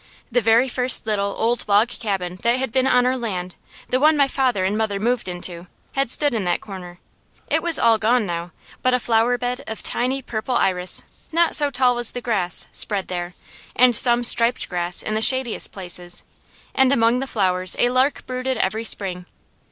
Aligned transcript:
The 0.31 0.41
very 0.41 0.67
first 0.67 1.05
little, 1.05 1.35
old 1.37 1.63
log 1.67 1.87
cabin 1.89 2.37
that 2.37 2.53
had 2.57 2.71
been 2.71 2.87
on 2.87 3.05
our 3.05 3.15
land, 3.15 3.53
the 3.89 3.99
one 3.99 4.17
my 4.17 4.27
father 4.27 4.65
and 4.65 4.75
mother 4.75 4.99
moved 4.99 5.27
into, 5.27 5.67
had 5.91 6.09
stood 6.09 6.33
in 6.33 6.43
that 6.45 6.59
corner. 6.59 6.97
It 7.51 7.61
was 7.61 7.77
all 7.77 7.99
gone 7.99 8.25
now; 8.25 8.51
but 8.81 8.95
a 8.95 8.99
flowerbed 8.99 9.61
of 9.69 9.83
tiny, 9.83 10.23
purple 10.23 10.55
iris, 10.55 11.03
not 11.31 11.55
so 11.55 11.69
tall 11.69 11.99
as 11.99 12.13
the 12.13 12.19
grass, 12.21 12.65
spread 12.73 13.09
there, 13.09 13.35
and 13.75 13.95
some 13.95 14.23
striped 14.23 14.69
grass 14.69 15.03
in 15.03 15.13
the 15.13 15.21
shadiest 15.21 15.71
places, 15.71 16.23
and 16.73 16.91
among 16.91 17.19
the 17.19 17.27
flowers 17.27 17.75
a 17.77 17.91
lark 17.91 18.25
brooded 18.25 18.57
every 18.57 18.83
spring. 18.83 19.27